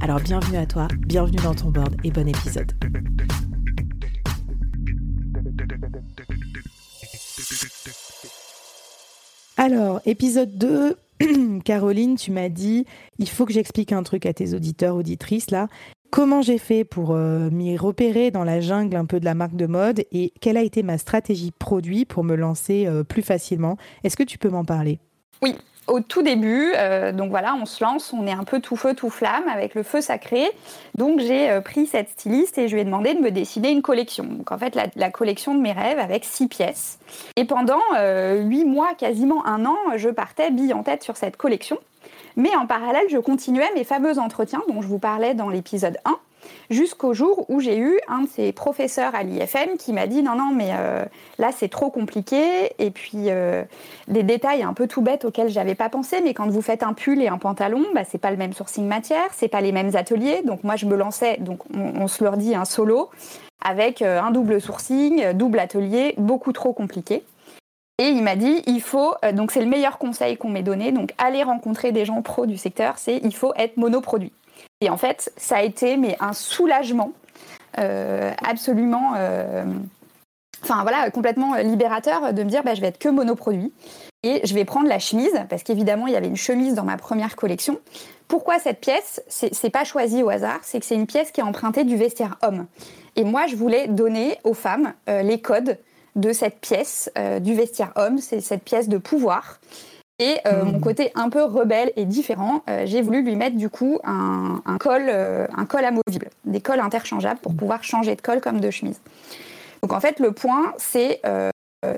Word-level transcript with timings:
Alors 0.00 0.20
bienvenue 0.20 0.58
à 0.58 0.66
toi, 0.66 0.88
bienvenue 1.06 1.38
dans 1.42 1.54
ton 1.54 1.70
board 1.70 1.96
et 2.04 2.10
bon 2.10 2.28
épisode. 2.28 2.72
Alors, 9.56 10.00
épisode 10.04 10.58
2, 10.58 10.96
Caroline, 11.64 12.16
tu 12.16 12.30
m'as 12.30 12.48
dit, 12.48 12.84
il 13.18 13.28
faut 13.28 13.46
que 13.46 13.52
j'explique 13.52 13.92
un 13.92 14.02
truc 14.02 14.26
à 14.26 14.34
tes 14.34 14.54
auditeurs, 14.54 14.96
auditrices, 14.96 15.50
là. 15.50 15.68
Comment 16.10 16.42
j'ai 16.42 16.58
fait 16.58 16.84
pour 16.84 17.12
euh, 17.12 17.50
m'y 17.50 17.76
repérer 17.76 18.30
dans 18.30 18.44
la 18.44 18.60
jungle 18.60 18.96
un 18.96 19.06
peu 19.06 19.18
de 19.18 19.24
la 19.24 19.34
marque 19.34 19.56
de 19.56 19.66
mode 19.66 20.04
et 20.12 20.32
quelle 20.40 20.56
a 20.56 20.62
été 20.62 20.82
ma 20.82 20.98
stratégie 20.98 21.50
produit 21.50 22.04
pour 22.04 22.22
me 22.22 22.36
lancer 22.36 22.86
euh, 22.86 23.02
plus 23.02 23.22
facilement? 23.22 23.76
Est-ce 24.04 24.16
que 24.16 24.22
tu 24.22 24.38
peux 24.38 24.48
m'en 24.48 24.64
parler? 24.64 25.00
Oui, 25.42 25.54
au 25.86 26.00
tout 26.00 26.22
début, 26.22 26.72
euh, 26.76 27.12
donc 27.12 27.30
voilà, 27.30 27.54
on 27.54 27.66
se 27.66 27.82
lance, 27.82 28.12
on 28.12 28.26
est 28.26 28.32
un 28.32 28.44
peu 28.44 28.60
tout 28.60 28.76
feu, 28.76 28.94
tout 28.94 29.10
flamme 29.10 29.48
avec 29.48 29.74
le 29.74 29.82
feu 29.82 30.00
sacré. 30.00 30.50
Donc 30.96 31.20
j'ai 31.20 31.50
euh, 31.50 31.60
pris 31.60 31.86
cette 31.86 32.08
styliste 32.10 32.58
et 32.58 32.68
je 32.68 32.74
lui 32.74 32.82
ai 32.82 32.84
demandé 32.84 33.14
de 33.14 33.20
me 33.20 33.30
dessiner 33.30 33.70
une 33.70 33.82
collection. 33.82 34.24
Donc 34.24 34.50
en 34.50 34.58
fait, 34.58 34.74
la, 34.74 35.10
collection 35.10 35.54
de 35.54 35.60
mes 35.60 35.72
rêves 35.72 35.98
avec 35.98 36.24
six 36.24 36.48
pièces. 36.48 36.98
Et 37.36 37.44
pendant 37.44 37.80
euh, 37.96 38.40
huit 38.42 38.64
mois, 38.64 38.94
quasiment 38.98 39.46
un 39.46 39.64
an, 39.64 39.76
je 39.96 40.08
partais 40.08 40.50
bille 40.50 40.72
en 40.72 40.82
tête 40.82 41.02
sur 41.02 41.16
cette 41.16 41.36
collection. 41.36 41.78
Mais 42.36 42.54
en 42.56 42.66
parallèle, 42.66 43.06
je 43.08 43.18
continuais 43.18 43.70
mes 43.74 43.84
fameux 43.84 44.18
entretiens 44.18 44.62
dont 44.68 44.82
je 44.82 44.88
vous 44.88 44.98
parlais 44.98 45.34
dans 45.34 45.48
l'épisode 45.48 45.98
1 46.04 46.18
jusqu'au 46.70 47.14
jour 47.14 47.46
où 47.48 47.60
j'ai 47.60 47.78
eu 47.78 47.98
un 48.08 48.22
de 48.22 48.28
ses 48.28 48.52
professeurs 48.52 49.14
à 49.14 49.22
l'IFM 49.22 49.76
qui 49.78 49.92
m'a 49.92 50.06
dit 50.06 50.22
non, 50.22 50.36
non, 50.36 50.52
mais 50.52 50.70
euh, 50.72 51.04
là 51.38 51.50
c'est 51.56 51.68
trop 51.68 51.90
compliqué. 51.90 52.72
Et 52.78 52.90
puis 52.90 53.30
euh, 53.30 53.62
des 54.08 54.22
détails 54.22 54.62
un 54.62 54.74
peu 54.74 54.86
tout 54.86 55.02
bêtes 55.02 55.24
auxquels 55.24 55.48
j'avais 55.48 55.74
pas 55.74 55.88
pensé, 55.88 56.20
mais 56.22 56.34
quand 56.34 56.48
vous 56.48 56.62
faites 56.62 56.82
un 56.82 56.92
pull 56.92 57.22
et 57.22 57.28
un 57.28 57.38
pantalon, 57.38 57.84
bah, 57.94 58.02
c'est 58.04 58.18
pas 58.18 58.30
le 58.30 58.36
même 58.36 58.52
sourcing 58.52 58.86
matière, 58.86 59.28
c'est 59.32 59.48
pas 59.48 59.60
les 59.60 59.72
mêmes 59.72 59.94
ateliers. 59.94 60.42
Donc 60.42 60.64
moi 60.64 60.76
je 60.76 60.86
me 60.86 60.96
lançais, 60.96 61.36
donc 61.38 61.60
on, 61.74 62.08
se 62.08 62.22
leur 62.22 62.36
dit 62.36 62.54
un 62.54 62.64
solo 62.64 63.10
avec 63.64 64.02
euh, 64.02 64.20
un 64.20 64.30
double 64.30 64.60
sourcing, 64.60 65.32
double 65.32 65.58
atelier, 65.58 66.14
beaucoup 66.18 66.52
trop 66.52 66.72
compliqué. 66.72 67.24
Et 67.98 68.08
il 68.08 68.22
m'a 68.22 68.36
dit, 68.36 68.62
il 68.66 68.82
faut, 68.82 69.14
donc 69.32 69.50
c'est 69.50 69.60
le 69.60 69.66
meilleur 69.66 69.96
conseil 69.96 70.36
qu'on 70.36 70.50
m'ait 70.50 70.62
donné, 70.62 70.92
donc 70.92 71.14
aller 71.16 71.42
rencontrer 71.42 71.92
des 71.92 72.04
gens 72.04 72.20
pros 72.20 72.44
du 72.44 72.58
secteur, 72.58 72.98
c'est 72.98 73.16
il 73.24 73.34
faut 73.34 73.54
être 73.56 73.78
monoproduit. 73.78 74.32
Et 74.80 74.90
en 74.90 74.96
fait, 74.96 75.32
ça 75.36 75.56
a 75.56 75.62
été 75.62 75.98
un 76.20 76.32
soulagement 76.32 77.12
euh, 77.78 78.32
absolument, 78.42 79.12
euh, 79.16 79.64
enfin 80.62 80.82
voilà, 80.82 81.10
complètement 81.10 81.56
libérateur 81.56 82.32
de 82.32 82.42
me 82.42 82.48
dire, 82.48 82.62
bah, 82.62 82.74
je 82.74 82.80
vais 82.80 82.88
être 82.88 82.98
que 82.98 83.08
monoproduit 83.08 83.72
et 84.22 84.40
je 84.44 84.54
vais 84.54 84.64
prendre 84.64 84.88
la 84.88 84.98
chemise 84.98 85.44
parce 85.50 85.62
qu'évidemment 85.62 86.06
il 86.06 86.14
y 86.14 86.16
avait 86.16 86.26
une 86.26 86.36
chemise 86.36 86.74
dans 86.74 86.84
ma 86.84 86.96
première 86.96 87.36
collection. 87.36 87.78
Pourquoi 88.28 88.58
cette 88.58 88.80
pièce? 88.80 89.22
C'est 89.28 89.70
pas 89.70 89.84
choisi 89.84 90.22
au 90.22 90.30
hasard, 90.30 90.58
c'est 90.62 90.80
que 90.80 90.86
c'est 90.86 90.94
une 90.94 91.06
pièce 91.06 91.30
qui 91.30 91.40
est 91.40 91.44
empruntée 91.44 91.84
du 91.84 91.96
vestiaire 91.96 92.36
homme. 92.42 92.66
Et 93.14 93.24
moi, 93.24 93.46
je 93.46 93.56
voulais 93.56 93.88
donner 93.88 94.38
aux 94.42 94.54
femmes 94.54 94.94
euh, 95.08 95.22
les 95.22 95.40
codes 95.40 95.78
de 96.16 96.32
cette 96.32 96.60
pièce 96.60 97.10
du 97.40 97.52
vestiaire 97.52 97.92
homme, 97.94 98.16
c'est 98.16 98.40
cette 98.40 98.62
pièce 98.62 98.88
de 98.88 98.96
pouvoir. 98.96 99.60
Et 100.18 100.38
euh, 100.46 100.64
mon 100.64 100.78
hmm. 100.78 100.80
côté 100.80 101.12
un 101.14 101.28
peu 101.28 101.44
rebelle 101.44 101.92
et 101.96 102.06
différent, 102.06 102.62
euh, 102.70 102.84
j'ai 102.86 103.02
voulu 103.02 103.22
lui 103.22 103.36
mettre 103.36 103.56
du 103.56 103.68
coup 103.68 103.98
un, 104.02 104.62
col, 104.80 105.06
euh, 105.08 105.46
un 105.54 105.66
col 105.66 105.84
amovible, 105.84 106.30
des 106.46 106.60
cols 106.60 106.80
interchangeables 106.80 107.40
pour 107.40 107.54
pouvoir 107.54 107.84
changer 107.84 108.16
de 108.16 108.22
col 108.22 108.40
comme 108.40 108.60
de 108.60 108.70
chemise. 108.70 109.00
Donc 109.82 109.92
en 109.92 110.00
fait, 110.00 110.18
le 110.18 110.32
point, 110.32 110.72
c'est, 110.78 111.20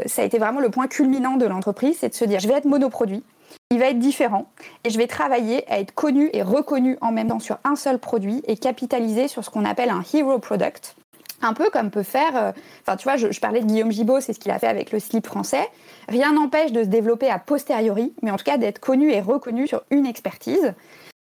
ça 0.07 0.23
a 0.23 0.25
été 0.25 0.39
vraiment 0.39 0.61
le 0.61 0.69
point 0.69 0.89
culminant 0.89 1.37
de 1.37 1.47
l'entreprise, 1.47 1.97
c'est 2.01 2.09
de 2.09 2.15
se 2.15 2.25
dire, 2.25 2.41
je 2.41 2.49
vais 2.49 2.55
être 2.55 2.65
monoproduit, 2.65 3.23
il 3.71 3.79
va 3.79 3.87
être 3.87 4.01
différent 4.01 4.51
et 4.85 4.91
je 4.91 4.99
vais 4.99 5.07
travailler 5.07 5.71
à 5.71 5.79
être 5.79 5.95
connu 5.95 6.29
et 6.33 6.43
reconnu 6.43 6.99
en 7.01 7.13
même 7.13 7.29
temps 7.29 7.39
sur 7.39 7.59
un 7.65 7.77
seul 7.77 7.99
produit 7.99 8.43
et 8.47 8.57
capitaliser 8.57 9.29
sur 9.29 9.45
ce 9.45 9.51
qu'on 9.51 9.65
appelle 9.65 9.91
un 9.91 10.03
hero 10.13 10.39
product. 10.39 10.97
Un 11.41 11.53
peu 11.55 11.71
comme 11.71 11.91
peut 11.91 12.03
faire, 12.03 12.37
euh, 12.37 12.53
enfin 12.83 12.97
tu 12.97 13.05
vois, 13.05 13.17
je, 13.17 13.39
parlais 13.41 13.61
de 13.61 13.67
Guillaume 13.67 13.93
Gibault, 13.93 14.21
c'est 14.21 14.33
ce 14.33 14.41
qu'il 14.41 14.51
a 14.51 14.59
fait 14.59 14.67
avec 14.67 14.93
le 14.93 14.99
slip 14.99 15.27
français. 15.27 15.69
Rien 16.09 16.33
n'empêche 16.33 16.73
de 16.73 16.83
se 16.83 16.89
développer 16.89 17.31
a 17.31 17.39
posteriori, 17.39 18.13
mais 18.23 18.31
en 18.31 18.37
tout 18.37 18.45
cas 18.45 18.59
d'être 18.59 18.81
connu 18.81 19.13
et 19.13 19.21
reconnu 19.21 19.67
sur 19.67 19.83
une 19.91 20.07
expertise. 20.07 20.75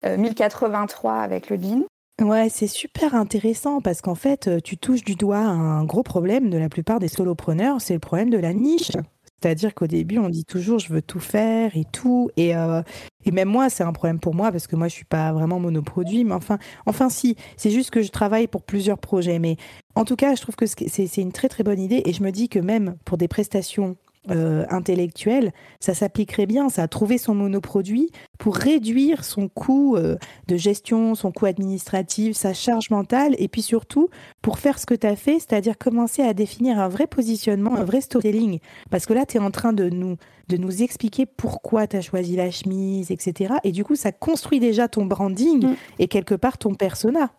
1083 0.04 1.12
euh, 1.12 1.16
avec 1.16 1.50
le 1.50 1.56
jean. 1.56 1.84
Ouais, 2.20 2.48
c'est 2.48 2.66
super 2.66 3.14
intéressant 3.14 3.80
parce 3.80 4.00
qu'en 4.00 4.16
fait, 4.16 4.48
euh, 4.48 4.60
tu 4.60 4.76
touches 4.76 5.04
du 5.04 5.14
doigt 5.14 5.38
un 5.38 5.84
gros 5.84 6.02
problème 6.02 6.50
de 6.50 6.58
la 6.58 6.68
plupart 6.68 6.98
des 6.98 7.06
solopreneurs, 7.06 7.80
c'est 7.80 7.94
le 7.94 8.00
problème 8.00 8.30
de 8.30 8.38
la 8.38 8.52
niche. 8.52 8.92
C'est-à-dire 9.40 9.74
qu'au 9.74 9.86
début, 9.86 10.18
on 10.18 10.28
dit 10.28 10.44
toujours 10.44 10.78
je 10.78 10.92
veux 10.92 11.02
tout 11.02 11.20
faire 11.20 11.76
et 11.76 11.84
tout. 11.92 12.30
Et, 12.36 12.56
euh, 12.56 12.82
et 13.24 13.30
même 13.30 13.48
moi, 13.48 13.70
c'est 13.70 13.84
un 13.84 13.92
problème 13.92 14.18
pour 14.18 14.34
moi 14.34 14.50
parce 14.50 14.66
que 14.66 14.76
moi, 14.76 14.88
je 14.88 14.94
suis 14.94 15.04
pas 15.04 15.32
vraiment 15.32 15.60
monoproduit. 15.60 16.24
Mais 16.24 16.34
enfin, 16.34 16.58
enfin 16.86 17.08
si, 17.08 17.36
c'est 17.56 17.70
juste 17.70 17.90
que 17.90 18.02
je 18.02 18.10
travaille 18.10 18.48
pour 18.48 18.62
plusieurs 18.62 18.98
projets. 18.98 19.38
Mais 19.38 19.56
en 19.94 20.04
tout 20.04 20.16
cas, 20.16 20.34
je 20.34 20.42
trouve 20.42 20.56
que 20.56 20.66
c'est 20.66 21.16
une 21.18 21.32
très 21.32 21.48
très 21.48 21.62
bonne 21.62 21.80
idée. 21.80 22.02
Et 22.04 22.12
je 22.12 22.22
me 22.22 22.30
dis 22.30 22.48
que 22.48 22.58
même 22.58 22.96
pour 23.04 23.18
des 23.18 23.28
prestations 23.28 23.96
euh, 24.30 24.64
intellectuel, 24.70 25.52
ça 25.80 25.94
s'appliquerait 25.94 26.46
bien, 26.46 26.68
ça 26.68 26.82
a 26.82 26.88
trouvé 26.88 27.18
son 27.18 27.34
monoproduit 27.34 28.10
pour 28.38 28.56
réduire 28.56 29.24
son 29.24 29.48
coût 29.48 29.96
euh, 29.96 30.16
de 30.46 30.56
gestion, 30.56 31.14
son 31.14 31.32
coût 31.32 31.46
administratif, 31.46 32.36
sa 32.36 32.54
charge 32.54 32.90
mentale, 32.90 33.34
et 33.38 33.48
puis 33.48 33.62
surtout 33.62 34.08
pour 34.42 34.58
faire 34.58 34.78
ce 34.78 34.86
que 34.86 34.94
tu 34.94 35.06
as 35.06 35.16
fait, 35.16 35.38
c'est-à-dire 35.38 35.78
commencer 35.78 36.22
à 36.22 36.34
définir 36.34 36.78
un 36.78 36.88
vrai 36.88 37.06
positionnement, 37.06 37.74
un 37.74 37.84
vrai 37.84 38.00
storytelling. 38.00 38.58
Parce 38.90 39.06
que 39.06 39.12
là, 39.12 39.26
tu 39.26 39.36
es 39.36 39.40
en 39.40 39.50
train 39.50 39.72
de 39.72 39.88
nous, 39.88 40.16
de 40.48 40.56
nous 40.56 40.82
expliquer 40.82 41.26
pourquoi 41.26 41.86
tu 41.86 41.96
as 41.96 42.00
choisi 42.00 42.36
la 42.36 42.50
chemise, 42.50 43.10
etc. 43.10 43.54
Et 43.64 43.72
du 43.72 43.84
coup, 43.84 43.96
ça 43.96 44.12
construit 44.12 44.60
déjà 44.60 44.88
ton 44.88 45.06
branding 45.06 45.66
mm. 45.66 45.76
et 45.98 46.08
quelque 46.08 46.34
part 46.34 46.58
ton 46.58 46.74
persona. 46.74 47.30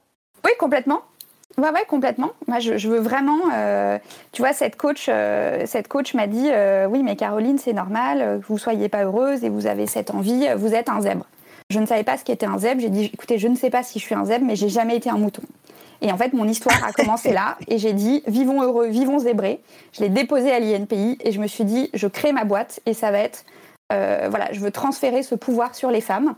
Oui, 0.45 0.51
complètement. 0.59 1.01
Ouais, 1.59 1.71
ouais, 1.71 1.83
complètement. 1.89 2.31
Moi, 2.47 2.59
je, 2.59 2.87
veux 2.87 2.99
vraiment. 2.99 3.39
Euh, 3.53 3.99
tu 4.31 4.41
vois, 4.41 4.53
cette 4.53 4.77
coach, 4.77 5.07
euh, 5.09 5.63
cette 5.65 5.89
coach 5.89 6.13
m'a 6.13 6.25
dit 6.25 6.47
euh, 6.49 6.87
Oui, 6.87 7.03
mais 7.03 7.17
Caroline, 7.17 7.57
c'est 7.57 7.73
normal 7.73 8.39
que 8.39 8.47
vous 8.47 8.57
soyez 8.57 8.87
pas 8.87 9.03
heureuse 9.03 9.43
et 9.43 9.49
vous 9.49 9.67
avez 9.67 9.85
cette 9.85 10.11
envie, 10.11 10.47
vous 10.55 10.73
êtes 10.73 10.87
un 10.87 11.01
zèbre. 11.01 11.25
Je 11.69 11.79
ne 11.79 11.85
savais 11.85 12.05
pas 12.05 12.17
ce 12.17 12.23
qu'était 12.23 12.45
un 12.45 12.57
zèbre. 12.57 12.79
J'ai 12.79 12.89
dit 12.89 13.11
Écoutez, 13.13 13.37
je 13.37 13.49
ne 13.49 13.55
sais 13.55 13.69
pas 13.69 13.83
si 13.83 13.99
je 13.99 14.05
suis 14.05 14.15
un 14.15 14.23
zèbre, 14.23 14.45
mais 14.45 14.55
j'ai 14.55 14.69
jamais 14.69 14.95
été 14.95 15.09
un 15.09 15.17
mouton. 15.17 15.41
Et 16.01 16.13
en 16.13 16.17
fait, 16.17 16.31
mon 16.31 16.47
histoire 16.47 16.81
a 16.85 16.93
commencé 16.93 17.33
là. 17.33 17.57
Et 17.67 17.77
j'ai 17.77 17.91
dit 17.91 18.23
Vivons 18.25 18.61
heureux, 18.61 18.87
vivons 18.87 19.19
zébrés. 19.19 19.59
Je 19.91 19.99
l'ai 19.99 20.09
déposé 20.09 20.53
à 20.53 20.61
l'INPI 20.61 21.17
et 21.19 21.33
je 21.33 21.41
me 21.41 21.47
suis 21.47 21.65
dit 21.65 21.89
Je 21.93 22.07
crée 22.07 22.31
ma 22.31 22.45
boîte 22.45 22.79
et 22.85 22.93
ça 22.93 23.11
va 23.11 23.19
être. 23.19 23.43
voilà, 23.89 24.47
je 24.53 24.61
veux 24.61 24.71
transférer 24.71 25.23
ce 25.23 25.35
pouvoir 25.35 25.75
sur 25.75 25.91
les 25.91 26.01
femmes. 26.01 26.35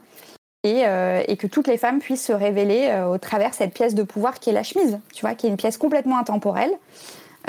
Euh, 0.67 1.23
et, 1.27 1.37
que 1.37 1.47
toutes 1.47 1.65
les 1.65 1.77
femmes 1.77 1.97
puissent 1.97 2.27
se 2.27 2.33
révéler 2.33 2.89
euh, 2.89 3.07
au 3.07 3.17
travers 3.17 3.55
cette 3.55 3.73
pièce 3.73 3.95
de 3.95 4.03
pouvoir 4.03 4.39
qui 4.39 4.51
est 4.51 4.53
la 4.53 4.61
chemise, 4.61 4.99
tu 5.11 5.21
vois, 5.21 5.33
qui 5.33 5.47
est 5.47 5.49
une 5.49 5.57
pièce 5.57 5.75
complètement 5.75 6.19
intemporelle, 6.19 6.69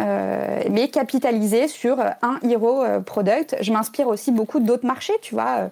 euh, 0.00 0.62
mais 0.70 0.88
capitalisée 0.88 1.68
sur 1.68 2.00
un 2.00 2.38
hero 2.42 2.82
product. 3.04 3.56
Je 3.60 3.70
m'inspire 3.70 4.08
aussi 4.08 4.32
beaucoup 4.32 4.60
d'autres 4.60 4.86
marchés, 4.86 5.12
tu 5.20 5.34
vois, 5.34 5.68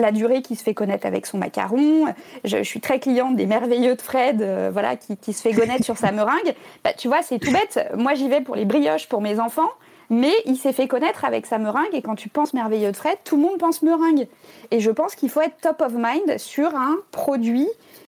la 0.00 0.12
durée 0.12 0.42
qui 0.42 0.54
se 0.54 0.62
fait 0.62 0.74
connaître 0.74 1.06
avec 1.06 1.24
son 1.24 1.38
macaron. 1.38 2.12
Je, 2.44 2.62
suis 2.62 2.80
très 2.80 3.00
cliente 3.00 3.36
des 3.36 3.46
merveilleux 3.46 3.96
de 3.96 4.02
Fred, 4.02 4.46
voilà, 4.70 4.96
qui, 4.96 5.32
se 5.32 5.40
fait 5.40 5.54
connaître 5.54 5.86
sur 5.86 5.96
sa 5.96 6.12
meringue. 6.12 6.54
Bah, 6.84 6.92
tu 6.92 7.08
vois, 7.08 7.22
c'est 7.22 7.38
tout 7.38 7.52
bête. 7.52 7.88
Moi, 7.96 8.12
j'y 8.12 8.28
vais 8.28 8.42
pour 8.42 8.54
les 8.54 8.66
brioches 8.66 9.08
pour 9.08 9.22
mes 9.22 9.40
enfants. 9.40 9.70
Mais 10.12 10.34
il 10.44 10.56
s'est 10.56 10.74
fait 10.74 10.88
connaître 10.88 11.24
avec 11.24 11.46
sa 11.46 11.58
meringue 11.58 11.94
et 11.94 12.02
quand 12.02 12.14
tu 12.14 12.28
penses 12.28 12.52
merveilleux 12.52 12.92
de 12.92 12.96
Fred, 12.96 13.16
tout 13.24 13.36
le 13.36 13.42
monde 13.42 13.58
pense 13.58 13.82
meringue. 13.82 14.28
Et 14.70 14.78
je 14.78 14.90
pense 14.90 15.14
qu'il 15.14 15.30
faut 15.30 15.40
être 15.40 15.56
top 15.60 15.80
of 15.80 15.94
mind 15.94 16.38
sur 16.38 16.76
un 16.76 16.98
produit 17.12 17.68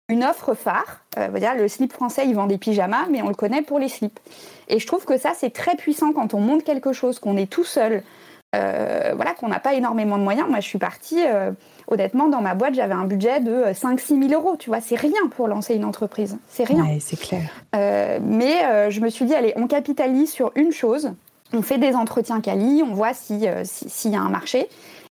une 0.08 0.24
offre 0.24 0.54
phare. 0.54 1.00
Euh, 1.18 1.28
dire, 1.38 1.54
le 1.54 1.68
slip 1.68 1.92
français, 1.92 2.26
il 2.26 2.34
vend 2.34 2.46
des 2.46 2.58
pyjamas, 2.58 3.06
mais 3.10 3.22
on 3.22 3.28
le 3.28 3.34
connaît 3.34 3.62
pour 3.62 3.78
les 3.78 3.88
slips. 3.88 4.18
Et 4.68 4.78
je 4.78 4.86
trouve 4.86 5.04
que 5.04 5.16
ça, 5.16 5.32
c'est 5.34 5.50
très 5.50 5.76
puissant 5.76 6.12
quand 6.12 6.34
on 6.34 6.40
monte 6.40 6.64
quelque 6.64 6.92
chose, 6.92 7.18
qu'on 7.18 7.36
est 7.36 7.50
tout 7.50 7.64
seul, 7.64 8.02
euh, 8.54 9.12
voilà, 9.16 9.32
qu'on 9.32 9.48
n'a 9.48 9.60
pas 9.60 9.74
énormément 9.74 10.18
de 10.18 10.22
moyens. 10.22 10.48
Moi, 10.48 10.60
je 10.60 10.68
suis 10.68 10.78
partie, 10.78 11.24
euh, 11.24 11.52
honnêtement, 11.86 12.28
dans 12.28 12.42
ma 12.42 12.54
boîte, 12.54 12.74
j'avais 12.74 12.94
un 12.94 13.04
budget 13.04 13.40
de 13.40 13.72
5-6 13.72 14.28
000 14.28 14.32
euros. 14.32 14.56
Tu 14.58 14.68
vois, 14.68 14.80
c'est 14.80 14.96
rien 14.96 15.28
pour 15.30 15.48
lancer 15.48 15.74
une 15.74 15.84
entreprise. 15.84 16.36
C'est 16.48 16.64
rien. 16.64 16.84
Ouais, 16.84 16.98
c'est 17.00 17.18
clair. 17.18 17.48
mais 17.72 18.90
je 18.90 19.00
me 19.00 19.08
suis 19.08 19.24
dit, 19.24 19.34
allez, 19.34 19.54
on 19.56 19.66
capitalise 19.66 20.30
sur 20.30 20.52
une 20.54 20.72
chose. 20.72 21.12
On 21.54 21.62
fait 21.62 21.78
des 21.78 21.94
entretiens 21.94 22.40
quali, 22.40 22.82
on 22.82 22.94
voit 22.94 23.14
s'il 23.14 23.50
si, 23.64 24.10
y 24.10 24.16
a 24.16 24.20
un 24.20 24.28
marché. 24.28 24.68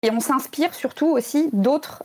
Et 0.03 0.11
on 0.11 0.21
s'inspire 0.21 0.75
surtout 0.75 1.06
aussi 1.06 1.49
d'autres 1.53 2.05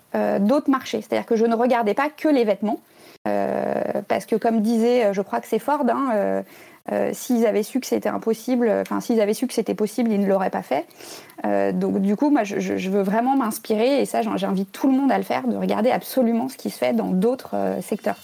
marchés. 0.67 1.01
C'est-à-dire 1.01 1.25
que 1.25 1.35
je 1.35 1.45
ne 1.45 1.55
regardais 1.55 1.93
pas 1.93 2.09
que 2.09 2.29
les 2.29 2.45
vêtements. 2.45 2.79
parce 3.23 4.25
que 4.25 4.37
comme 4.37 4.61
disait, 4.61 5.13
je 5.13 5.21
crois 5.21 5.41
que 5.41 5.47
c'est 5.47 5.59
Ford, 5.59 5.83
hein, 5.89 6.43
euh, 6.91 7.11
s'ils 7.13 7.45
avaient 7.45 7.63
su 7.63 7.79
que 7.79 7.85
c'était 7.85 8.09
impossible, 8.09 8.69
enfin 8.81 8.99
s'ils 8.99 9.21
avaient 9.21 9.35
su 9.35 9.45
que 9.45 9.53
c'était 9.53 9.75
possible, 9.75 10.11
ils 10.11 10.19
ne 10.19 10.27
l'auraient 10.27 10.49
pas 10.49 10.63
fait. 10.63 10.85
Euh, 11.45 11.71
donc 11.71 12.01
du 12.01 12.15
coup, 12.15 12.29
moi, 12.29 12.43
je, 12.43 12.89
veux 12.89 13.03
vraiment 13.03 13.35
m'inspirer 13.35 14.01
et 14.01 14.05
ça, 14.05 14.21
j'invite 14.21 14.71
tout 14.71 14.87
le 14.87 14.93
monde 14.93 15.11
à 15.11 15.17
le 15.17 15.23
faire, 15.23 15.47
de 15.47 15.55
regarder 15.55 15.91
absolument 15.91 16.49
ce 16.49 16.57
qui 16.57 16.69
se 16.69 16.77
fait 16.77 16.93
dans 16.93 17.09
d'autres 17.09 17.55
euh, 17.55 17.81
secteurs. 17.81 18.17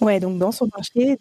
Ouais, 0.00 0.20
donc 0.20 0.38
dans 0.38 0.52
son 0.52 0.68
marché, 0.74 1.16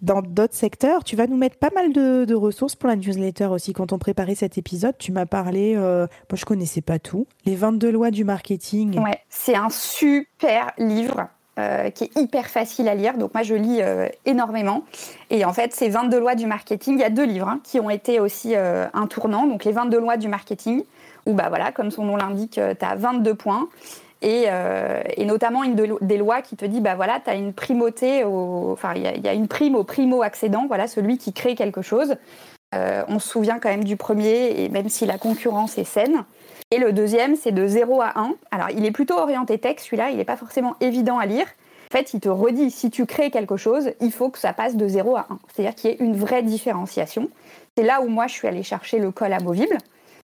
dans 0.00 0.22
d'autres 0.22 0.54
secteurs, 0.54 1.02
tu 1.02 1.16
vas 1.16 1.26
nous 1.26 1.36
mettre 1.36 1.58
pas 1.58 1.70
mal 1.74 1.92
de, 1.92 2.34
ressources 2.34 2.76
pour 2.76 2.88
la 2.88 2.96
newsletter 2.96 3.46
aussi. 3.46 3.72
Quand 3.72 3.92
on 3.92 3.98
préparait 3.98 4.36
cet 4.36 4.58
épisode, 4.58 4.96
tu 4.98 5.10
m'as 5.10 5.26
parlé, 5.26 5.74
euh, 5.76 6.06
moi 6.30 6.36
je 6.36 6.44
connaissais 6.44 6.80
pas 6.80 6.98
tout, 6.98 7.26
les 7.44 7.56
22 7.56 7.90
lois 7.90 8.10
du 8.10 8.24
marketing. 8.24 8.98
Ouais, 9.00 9.20
c'est 9.28 9.56
un 9.56 9.70
super 9.70 10.72
livre. 10.78 11.28
Euh, 11.58 11.90
qui 11.90 12.04
est 12.04 12.16
hyper 12.16 12.46
facile 12.46 12.86
à 12.86 12.94
lire. 12.94 13.18
Donc 13.18 13.34
moi, 13.34 13.42
je 13.42 13.56
lis 13.56 13.82
euh, 13.82 14.06
énormément. 14.24 14.84
Et 15.28 15.44
en 15.44 15.52
fait, 15.52 15.74
ces 15.74 15.88
22 15.88 16.20
lois 16.20 16.36
du 16.36 16.46
marketing, 16.46 16.94
il 16.94 17.00
y 17.00 17.04
a 17.04 17.10
deux 17.10 17.24
livres 17.24 17.48
hein, 17.48 17.58
qui 17.64 17.80
ont 17.80 17.90
été 17.90 18.20
aussi 18.20 18.54
un 18.54 19.06
tournant. 19.08 19.44
Donc 19.44 19.64
les 19.64 19.72
22 19.72 19.98
lois 19.98 20.16
du 20.16 20.28
marketing, 20.28 20.84
où 21.26 21.34
bah 21.34 21.48
voilà, 21.48 21.72
comme 21.72 21.90
son 21.90 22.04
nom 22.04 22.14
l'indique, 22.14 22.60
tu 22.78 22.84
as 22.84 22.94
22 22.94 23.34
points. 23.34 23.68
Euh, 24.24 25.02
et, 25.16 25.24
notamment 25.24 25.62
une 25.62 25.76
des 26.00 26.16
lois 26.16 26.42
qui 26.42 26.56
te 26.56 26.64
dit 26.64 26.80
bah 26.80 26.96
voilà 26.96 27.20
tu 27.24 27.30
une 27.30 27.52
primauté 27.52 28.24
enfin 28.24 28.92
il 28.96 29.02
y, 29.02 29.28
a 29.28 29.32
une 29.32 29.46
prime 29.46 29.76
au 29.76 29.84
primo 29.84 30.22
accédant 30.22 30.66
voilà 30.66 30.88
celui 30.88 31.18
qui 31.18 31.32
crée 31.32 31.54
quelque 31.54 31.82
chose. 31.82 32.16
Euh, 32.74 33.02
on 33.08 33.18
se 33.20 33.28
souvient 33.28 33.58
quand 33.60 33.68
même 33.68 33.84
du 33.84 33.96
premier 33.96 34.62
et 34.62 34.68
même 34.68 34.88
si 34.88 35.06
la 35.06 35.18
concurrence 35.18 35.78
est 35.78 35.84
saine. 35.84 36.24
Et 36.72 36.78
le 36.78 36.92
deuxième 36.92 37.36
c'est 37.36 37.52
de 37.52 37.66
0 37.66 38.00
à 38.02 38.18
1 38.18 38.34
alors 38.50 38.70
il 38.70 38.84
est 38.84 38.90
plutôt 38.90 39.16
orienté 39.16 39.56
texte 39.58 39.86
celui-là 39.86 40.10
il 40.10 40.16
n'est 40.16 40.24
pas 40.24 40.36
forcément 40.36 40.74
évident 40.80 41.18
à 41.18 41.26
lire. 41.26 41.46
En 41.92 41.96
fait 41.96 42.12
il 42.12 42.20
te 42.20 42.28
redit 42.28 42.72
si 42.72 42.90
tu 42.90 43.06
crées 43.06 43.30
quelque 43.30 43.56
chose 43.56 43.92
il 44.00 44.10
faut 44.10 44.30
que 44.30 44.38
ça 44.40 44.52
passe 44.52 44.74
de 44.74 44.88
0 44.88 45.16
à 45.16 45.26
1 45.30 45.38
c'est-à-dire 45.54 45.76
qu'il 45.76 45.90
y 45.90 45.92
ait 45.92 45.96
une 46.00 46.16
vraie 46.16 46.42
différenciation. 46.42 47.30
C'est 47.76 47.84
là 47.84 48.00
où 48.00 48.08
moi 48.08 48.26
je 48.26 48.32
suis 48.32 48.48
allée 48.48 48.64
chercher 48.64 48.98
le 48.98 49.12
col 49.12 49.32
amovible 49.32 49.78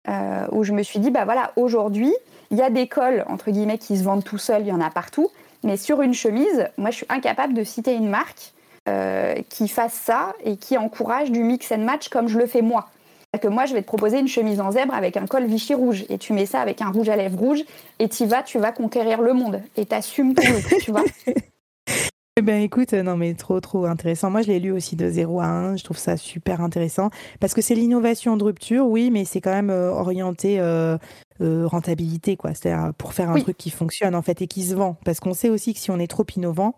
euh, 0.09 0.47
où 0.51 0.65
je 0.65 0.73
me 0.73 0.83
suis 0.83 0.99
dit 0.99 1.11
bah 1.11 1.25
voilà 1.25 1.53
aujourd'hui 1.57 2.13
il 2.53 2.59
y 2.59 2.63
a 2.63 2.71
des 2.71 2.87
cols, 2.87 3.25
entre 3.29 3.51
guillemets, 3.51 3.79
qui 3.79 3.97
se 3.97 4.05
vendent 4.05 4.23
tout 4.23 4.37
seuls, 4.37 4.61
il 4.61 4.69
y 4.69 4.73
en 4.73 4.81
a 4.81 4.91
partout. 4.91 5.31
Mais 5.65 5.79
sur 5.79 6.03
une 6.03 6.13
chemise, 6.13 6.69
moi, 6.77 6.91
je 6.91 6.97
suis 6.97 7.07
incapable 7.09 7.55
de 7.55 7.65
citer 7.65 7.95
une 7.95 8.09
marque 8.09 8.53
euh, 8.89 9.35
qui 9.49 9.69
fasse 9.69 9.95
ça 9.95 10.35
et 10.45 10.57
qui 10.57 10.77
encourage 10.77 11.31
du 11.31 11.43
mix 11.43 11.73
and 11.73 11.79
match 11.79 12.09
comme 12.11 12.29
je 12.29 12.39
le 12.39 12.47
fais 12.47 12.61
moi. 12.61 12.89
Que 13.41 13.49
moi, 13.49 13.65
je 13.65 13.73
vais 13.73 13.81
te 13.81 13.87
proposer 13.87 14.19
une 14.19 14.29
chemise 14.29 14.61
en 14.61 14.73
zèbre 14.73 14.93
avec 14.93 15.17
un 15.17 15.27
col 15.27 15.47
Vichy 15.47 15.73
rouge 15.73 16.05
et 16.11 16.19
tu 16.19 16.35
mets 16.35 16.45
ça 16.45 16.61
avec 16.61 16.83
un 16.83 16.91
rouge 16.91 17.09
à 17.09 17.17
lèvres 17.17 17.39
rouge 17.39 17.65
et 17.99 18.11
tu 18.11 18.27
vas, 18.27 18.43
tu 18.43 18.59
vas 18.59 18.73
conquérir 18.73 19.23
le 19.23 19.33
monde 19.33 19.63
et 19.79 19.87
t'assumes 19.87 20.35
tout, 20.35 20.79
tu 20.85 20.91
vois. 20.91 21.05
Eh 22.39 22.41
ben 22.41 22.63
écoute, 22.63 22.95
non 22.95 23.19
mais 23.19 23.35
trop 23.35 23.61
trop 23.61 23.85
intéressant. 23.85 24.31
Moi 24.31 24.41
je 24.41 24.47
l'ai 24.47 24.59
lu 24.59 24.73
aussi 24.73 24.97
de 24.97 25.07
0 25.07 25.41
à 25.43 25.45
1, 25.49 25.77
je 25.77 25.85
trouve 25.85 25.99
ça 25.99 26.17
super 26.17 26.63
intéressant. 26.63 27.11
Parce 27.41 27.53
que 27.53 27.61
c'est 27.61 27.75
l'innovation 27.75 28.39
de 28.39 28.45
rupture, 28.45 28.87
oui, 28.87 29.11
mais 29.11 29.27
c'est 29.27 29.43
quand 29.43 29.53
même 29.53 29.69
euh, 29.69 29.91
orienté 29.91 30.59
euh, 30.59 30.97
euh, 31.43 31.67
rentabilité 31.67 32.39
quoi, 32.39 32.55
c'est-à-dire 32.55 32.95
pour 32.95 33.13
faire 33.13 33.29
un 33.29 33.39
truc 33.39 33.59
qui 33.59 33.69
fonctionne 33.69 34.15
en 34.15 34.23
fait 34.23 34.41
et 34.41 34.47
qui 34.47 34.63
se 34.63 34.75
vend. 34.75 34.97
Parce 35.05 35.21
qu'on 35.21 35.35
sait 35.35 35.51
aussi 35.51 35.75
que 35.75 35.81
si 35.81 35.91
on 35.91 35.99
est 35.99 36.07
trop 36.07 36.25
innovant, 36.35 36.77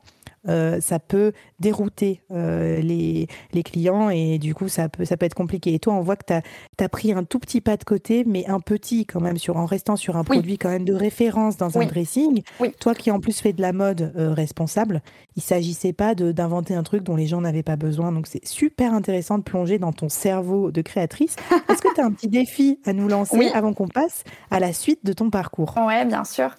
euh, 0.48 0.80
ça 0.80 0.98
peut 0.98 1.32
dérouter 1.58 2.20
euh, 2.30 2.80
les, 2.80 3.28
les, 3.52 3.62
clients 3.62 4.10
et 4.10 4.38
du 4.38 4.54
coup, 4.54 4.68
ça 4.68 4.88
peut, 4.88 5.04
ça 5.04 5.16
peut 5.16 5.24
être 5.24 5.34
compliqué. 5.34 5.72
Et 5.74 5.78
toi, 5.78 5.94
on 5.94 6.00
voit 6.00 6.16
que 6.16 6.26
tu 6.26 6.84
as, 6.84 6.88
pris 6.88 7.12
un 7.12 7.24
tout 7.24 7.38
petit 7.38 7.60
pas 7.60 7.76
de 7.76 7.84
côté, 7.84 8.24
mais 8.26 8.46
un 8.46 8.60
petit 8.60 9.06
quand 9.06 9.20
même, 9.20 9.38
sur, 9.38 9.56
en 9.56 9.64
restant 9.64 9.96
sur 9.96 10.16
un 10.16 10.24
produit 10.24 10.58
quand 10.58 10.68
même 10.68 10.84
de 10.84 10.92
référence 10.92 11.56
dans 11.56 11.78
un 11.78 11.86
dressing. 11.86 12.42
Toi 12.80 12.94
qui 12.94 13.10
en 13.10 13.20
plus 13.20 13.40
fais 13.40 13.52
de 13.52 13.62
la 13.62 13.72
mode 13.72 14.12
euh, 14.16 14.34
responsable, 14.34 15.02
il 15.36 15.42
s'agissait 15.42 15.92
pas 15.92 16.14
d'inventer 16.14 16.74
un 16.74 16.82
truc 16.82 17.02
dont 17.02 17.16
les 17.16 17.26
gens 17.26 17.40
n'avaient 17.40 17.62
pas 17.62 17.76
besoin. 17.76 18.12
Donc 18.12 18.26
c'est 18.26 18.46
super 18.46 18.92
intéressant 18.92 19.38
de 19.38 19.44
plonger 19.44 19.78
dans 19.78 19.92
ton 19.92 20.08
cerveau 20.08 20.70
de 20.70 20.82
créatrice. 20.82 21.36
Est-ce 21.70 21.80
que 21.80 21.94
tu 21.94 22.00
as 22.00 22.04
un 22.04 22.12
petit 22.12 22.28
défi 22.28 22.78
à 22.84 22.92
nous 22.92 23.08
lancer 23.08 23.48
avant 23.54 23.72
qu'on 23.72 23.88
passe 23.88 24.24
à 24.50 24.60
la 24.60 24.72
suite 24.72 25.00
de 25.04 25.12
ton 25.14 25.30
parcours? 25.30 25.74
Oui, 25.78 26.04
bien 26.04 26.24
sûr. 26.24 26.50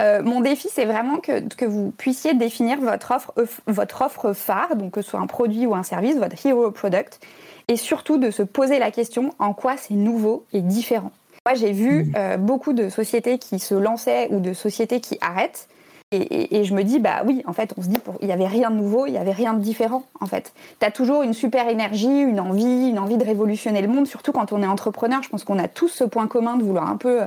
mon 0.00 0.40
défi, 0.40 0.68
c'est 0.72 0.86
vraiment 0.86 1.18
que, 1.18 1.46
que 1.54 1.66
vous 1.66 1.90
puissiez 1.90 2.34
définir 2.34 2.80
votre 2.80 3.10
offre 3.10 3.25
votre 3.66 4.02
offre 4.02 4.32
phare, 4.32 4.76
donc 4.76 4.92
que 4.92 5.02
ce 5.02 5.10
soit 5.10 5.20
un 5.20 5.26
produit 5.26 5.66
ou 5.66 5.74
un 5.74 5.82
service, 5.82 6.16
votre 6.16 6.44
hero 6.44 6.70
product, 6.70 7.20
et 7.68 7.76
surtout 7.76 8.18
de 8.18 8.30
se 8.30 8.42
poser 8.42 8.78
la 8.78 8.90
question 8.90 9.34
en 9.38 9.52
quoi 9.52 9.76
c'est 9.76 9.94
nouveau 9.94 10.44
et 10.52 10.60
différent. 10.60 11.12
Moi, 11.46 11.54
j'ai 11.54 11.72
vu 11.72 12.04
mmh. 12.04 12.12
euh, 12.16 12.36
beaucoup 12.36 12.72
de 12.72 12.88
sociétés 12.88 13.38
qui 13.38 13.58
se 13.58 13.74
lançaient 13.74 14.28
ou 14.30 14.40
de 14.40 14.52
sociétés 14.52 15.00
qui 15.00 15.18
arrêtent. 15.20 15.68
Et, 16.12 16.62
je 16.62 16.72
me 16.72 16.84
dis, 16.84 17.00
bah 17.00 17.22
oui, 17.26 17.42
en 17.46 17.52
fait, 17.52 17.74
on 17.76 17.82
se 17.82 17.88
dit, 17.88 17.96
il 18.20 18.28
n'y 18.28 18.32
avait 18.32 18.46
rien 18.46 18.70
de 18.70 18.76
nouveau, 18.76 19.06
il 19.06 19.10
n'y 19.10 19.18
avait 19.18 19.32
rien 19.32 19.54
de 19.54 19.60
différent, 19.60 20.04
en 20.20 20.26
fait. 20.26 20.52
Tu 20.78 20.86
as 20.86 20.92
toujours 20.92 21.24
une 21.24 21.34
super 21.34 21.68
énergie, 21.68 22.06
une 22.06 22.38
envie, 22.38 22.88
une 22.88 23.00
envie 23.00 23.16
de 23.16 23.24
révolutionner 23.24 23.82
le 23.82 23.88
monde, 23.88 24.06
surtout 24.06 24.30
quand 24.30 24.52
on 24.52 24.62
est 24.62 24.66
entrepreneur. 24.66 25.20
Je 25.24 25.28
pense 25.28 25.42
qu'on 25.42 25.58
a 25.58 25.66
tous 25.66 25.88
ce 25.88 26.04
point 26.04 26.28
commun 26.28 26.56
de 26.56 26.62
vouloir 26.62 26.88
un 26.88 26.96
peu 26.96 27.22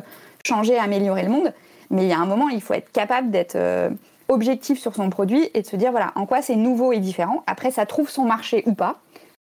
changer, 0.46 0.78
améliorer 0.78 1.24
le 1.24 1.30
monde. 1.30 1.54
Mais 1.92 2.04
il 2.04 2.08
y 2.08 2.14
a 2.14 2.20
un 2.20 2.26
moment, 2.26 2.48
il 2.48 2.62
faut 2.62 2.74
être 2.74 2.92
capable 2.92 3.32
d'être 3.32 3.56
euh, 3.56 3.90
objectif 4.30 4.80
sur 4.80 4.96
son 4.96 5.10
produit 5.10 5.50
et 5.54 5.62
de 5.62 5.68
se 5.68 5.76
dire 5.76 5.92
voilà 5.92 6.12
en 6.16 6.26
quoi 6.26 6.42
c'est 6.42 6.56
nouveau 6.56 6.94
et 6.94 7.00
différent. 7.00 7.44
Après, 7.48 7.72
ça 7.72 7.86
trouve 7.86 8.10
son 8.10 8.24
marché 8.24 8.64
ou 8.66 8.74
pas. 8.74 9.00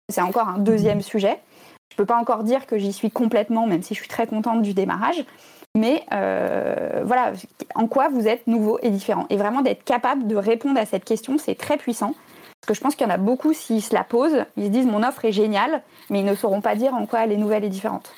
C'est 0.09 0.21
encore 0.21 0.49
un 0.49 0.59
deuxième 0.59 0.97
mhm. 0.97 1.03
sujet. 1.03 1.39
Je 1.91 1.97
peux 1.97 2.05
pas 2.05 2.17
encore 2.17 2.43
dire 2.43 2.65
que 2.65 2.77
j'y 2.77 2.91
suis 2.91 3.11
complètement, 3.11 3.67
même 3.67 3.83
si 3.83 3.93
je 3.93 3.99
suis 3.99 4.09
très 4.09 4.27
contente 4.27 4.61
du 4.61 4.73
démarrage. 4.73 5.23
Mais 5.75 6.03
euh, 6.11 7.01
voilà, 7.03 7.33
en 7.75 7.87
quoi 7.87 8.09
vous 8.09 8.27
êtes 8.27 8.45
nouveau 8.45 8.77
et 8.81 8.89
différent. 8.89 9.25
Et 9.29 9.37
vraiment 9.37 9.61
d'être 9.61 9.83
capable 9.83 10.27
de 10.27 10.35
répondre 10.35 10.79
à 10.79 10.85
cette 10.85 11.05
question, 11.05 11.37
c'est 11.37 11.55
très 11.55 11.77
puissant. 11.77 12.13
Parce 12.61 12.67
que 12.67 12.73
je 12.75 12.81
pense 12.81 12.95
qu'il 12.95 13.05
y 13.05 13.09
en 13.09 13.13
a 13.13 13.17
beaucoup, 13.17 13.53
s'ils 13.53 13.81
se 13.81 13.93
la 13.93 14.03
posent, 14.03 14.45
ils 14.55 14.65
se 14.65 14.69
disent 14.69 14.85
mon 14.85 15.03
offre 15.03 15.25
est 15.25 15.31
géniale, 15.31 15.81
mais 16.09 16.19
ils 16.19 16.25
ne 16.25 16.35
sauront 16.35 16.61
pas 16.61 16.75
dire 16.75 16.93
en 16.93 17.05
quoi 17.05 17.23
elle 17.23 17.31
est 17.31 17.37
nouvelle 17.37 17.63
et 17.63 17.69
différente. 17.69 18.13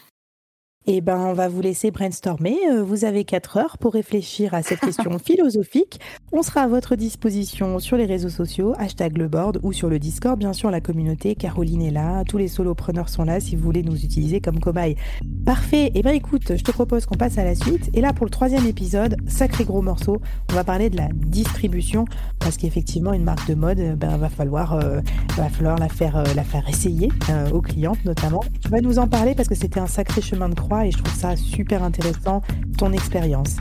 Eh 0.88 1.02
ben, 1.02 1.18
on 1.18 1.34
va 1.34 1.48
vous 1.48 1.62
laisser 1.62 1.90
brainstormer. 1.90 2.60
Euh, 2.70 2.84
vous 2.84 3.06
avez 3.06 3.24
quatre 3.24 3.58
heures 3.58 3.80
pour 3.80 3.94
réfléchir 3.94 4.54
à 4.54 4.62
cette 4.62 4.82
question 4.82 5.18
philosophique. 5.26 6.00
On 6.32 6.44
sera 6.44 6.62
à 6.62 6.68
votre 6.68 6.96
disposition 6.96 7.80
sur 7.80 7.98
les 7.98 8.06
réseaux 8.06 8.30
sociaux, 8.30 8.76
hashtag 8.78 9.18
le 9.18 9.28
board 9.28 9.60
ou 9.64 9.74
sur 9.74 9.90
le 9.90 9.98
Discord, 9.98 10.38
bien 10.38 10.54
sûr, 10.54 10.70
la 10.70 10.82
communauté. 10.82 11.34
Caroline 11.34 11.82
est 11.82 11.90
là, 11.90 12.24
tous 12.24 12.38
les 12.38 12.48
solopreneurs 12.48 13.10
sont 13.10 13.24
là 13.24 13.40
si 13.40 13.56
vous 13.56 13.64
voulez 13.64 13.82
nous 13.82 13.96
utiliser 13.96 14.42
comme 14.42 14.60
cobaye. 14.60 14.96
Parfait. 15.44 15.92
Eh 15.96 16.04
ben, 16.04 16.12
écoute, 16.12 16.56
je 16.56 16.64
te 16.64 16.72
propose 16.72 17.08
qu'on 17.08 17.16
passe 17.16 17.40
à 17.40 17.44
la 17.44 17.56
suite. 17.56 17.90
Et 17.96 18.02
là, 18.02 18.14
pour 18.14 18.28
le 18.28 18.32
troisième 18.32 18.68
épisode, 18.68 19.18
sacré 19.26 19.64
gros 19.64 19.82
morceau, 19.82 20.22
on 20.52 20.54
va 20.54 20.64
parler 20.64 20.92
de 20.92 20.98
la 20.98 21.10
distribution 21.12 22.06
parce 22.38 22.58
qu'effectivement, 22.58 23.14
une 23.14 23.24
marque 23.24 23.48
de 23.50 23.56
mode, 23.56 23.98
ben, 23.98 24.18
va 24.18 24.30
falloir, 24.30 24.74
euh, 24.74 25.02
va 25.36 25.50
falloir 25.50 25.80
la 25.80 25.90
faire, 25.90 26.18
euh, 26.18 26.26
la 26.36 26.44
faire 26.44 26.70
essayer 26.70 27.10
aux 27.52 27.62
clientes 27.62 28.06
notamment. 28.06 28.44
Tu 28.62 28.70
vas 28.70 28.82
nous 28.82 29.00
en 29.00 29.08
parler 29.08 29.34
parce 29.34 29.48
que 29.48 29.56
c'était 29.56 29.80
un 29.80 29.88
sacré 29.88 30.22
chemin 30.22 30.48
de 30.48 30.54
croix 30.54 30.75
et 30.84 30.92
je 30.92 30.98
trouve 30.98 31.14
ça 31.14 31.36
super 31.36 31.84
intéressant, 31.84 32.42
ton 32.78 32.92
expérience. 32.92 33.58